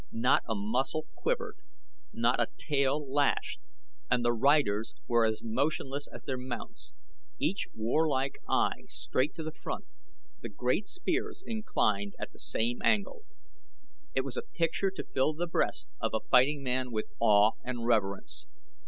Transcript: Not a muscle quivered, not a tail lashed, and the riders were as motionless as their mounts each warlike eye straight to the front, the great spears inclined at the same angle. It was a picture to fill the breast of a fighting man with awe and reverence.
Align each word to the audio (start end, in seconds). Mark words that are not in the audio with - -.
Not 0.11 0.41
a 0.49 0.55
muscle 0.55 1.05
quivered, 1.13 1.57
not 2.11 2.39
a 2.39 2.47
tail 2.57 3.07
lashed, 3.07 3.59
and 4.09 4.25
the 4.25 4.33
riders 4.33 4.95
were 5.07 5.27
as 5.27 5.43
motionless 5.43 6.07
as 6.11 6.23
their 6.23 6.39
mounts 6.39 6.91
each 7.37 7.67
warlike 7.75 8.39
eye 8.49 8.85
straight 8.87 9.35
to 9.35 9.43
the 9.43 9.51
front, 9.51 9.85
the 10.41 10.49
great 10.49 10.87
spears 10.87 11.43
inclined 11.45 12.15
at 12.17 12.31
the 12.31 12.39
same 12.39 12.81
angle. 12.83 13.25
It 14.15 14.21
was 14.21 14.37
a 14.37 14.41
picture 14.55 14.89
to 14.89 15.03
fill 15.03 15.33
the 15.33 15.45
breast 15.45 15.87
of 15.99 16.15
a 16.15 16.19
fighting 16.31 16.63
man 16.63 16.91
with 16.91 17.05
awe 17.19 17.51
and 17.63 17.85
reverence. 17.85 18.47